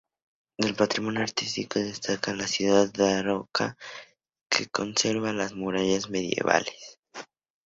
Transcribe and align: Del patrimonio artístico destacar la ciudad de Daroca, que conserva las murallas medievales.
Del 0.57 0.73
patrimonio 0.73 1.21
artístico 1.21 1.77
destacar 1.77 2.35
la 2.35 2.47
ciudad 2.47 2.91
de 2.91 3.03
Daroca, 3.03 3.77
que 4.49 4.65
conserva 4.65 5.31
las 5.31 5.53
murallas 5.53 6.09
medievales. 6.09 6.99